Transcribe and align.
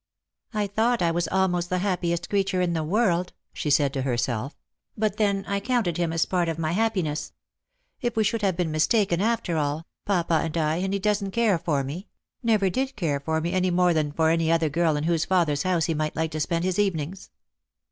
"I 0.55 0.65
thought 0.65 1.03
I 1.03 1.11
was 1.11 1.27
almost 1.27 1.69
the 1.69 1.77
happiest 1.77 2.27
creature 2.27 2.59
in 2.59 2.73
the 2.73 2.83
world," 2.83 3.33
she 3.53 3.69
said 3.69 3.93
to 3.93 4.01
herself; 4.01 4.55
"but 4.97 5.17
then 5.17 5.45
I 5.47 5.59
counted 5.59 5.97
him 5.97 6.11
as 6.11 6.25
part 6.25 6.49
of 6.49 6.57
my 6.57 6.71
happiness. 6.71 7.33
If 8.01 8.15
we 8.15 8.23
should 8.23 8.41
have 8.41 8.57
been 8.57 8.71
mistaken 8.71 9.21
after 9.21 9.57
all, 9.57 9.85
papa 10.07 10.41
and 10.43 10.57
I, 10.57 10.77
and 10.77 10.91
he 10.91 10.97
doesn't 10.99 11.29
care 11.29 11.59
for 11.59 11.83
me— 11.83 12.07
never 12.51 12.67
did 12.67 12.95
care 12.95 13.19
for 13.19 13.39
me 13.41 13.53
any 13.53 13.69
more 13.69 13.93
than 13.93 14.11
for 14.11 14.31
any 14.31 14.51
other 14.51 14.69
girl 14.69 14.97
in 14.97 15.03
whose 15.03 15.25
father's 15.25 15.61
house 15.61 15.85
he 15.85 15.93
might 15.93 16.15
like 16.15 16.31
to 16.31 16.39
spend 16.39 16.63
his 16.63 16.79
evenings 16.79 17.29